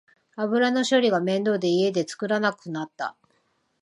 [0.35, 3.15] 油の処理が面倒で家で作らなくなった